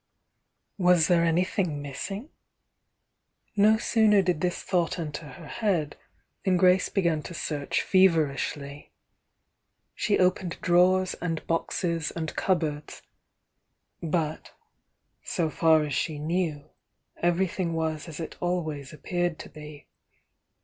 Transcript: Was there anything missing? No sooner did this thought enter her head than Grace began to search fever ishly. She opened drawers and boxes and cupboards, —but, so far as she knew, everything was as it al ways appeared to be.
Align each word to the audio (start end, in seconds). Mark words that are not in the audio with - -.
Was 0.79 1.07
there 1.09 1.23
anything 1.23 1.79
missing? 1.79 2.29
No 3.55 3.77
sooner 3.77 4.23
did 4.23 4.41
this 4.41 4.63
thought 4.63 4.97
enter 4.97 5.27
her 5.27 5.45
head 5.45 5.95
than 6.43 6.57
Grace 6.57 6.89
began 6.89 7.21
to 7.21 7.35
search 7.35 7.83
fever 7.83 8.25
ishly. 8.33 8.89
She 9.93 10.17
opened 10.17 10.57
drawers 10.59 11.13
and 11.21 11.45
boxes 11.45 12.09
and 12.09 12.35
cupboards, 12.35 13.03
—but, 14.01 14.53
so 15.23 15.51
far 15.51 15.83
as 15.83 15.93
she 15.93 16.17
knew, 16.17 16.71
everything 17.17 17.73
was 17.75 18.07
as 18.07 18.19
it 18.19 18.37
al 18.41 18.63
ways 18.63 18.91
appeared 18.93 19.37
to 19.37 19.49
be. 19.49 19.85